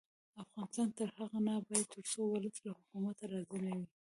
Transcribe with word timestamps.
افغانستان 0.43 0.87
تر 0.97 1.07
هغو 1.17 1.39
نه 1.45 1.51
ابادیږي، 1.59 1.91
ترڅو 1.93 2.19
ولس 2.27 2.55
له 2.65 2.71
حکومته 2.79 3.23
راضي 3.31 3.59
نه 3.67 3.71
وي. 3.79 3.87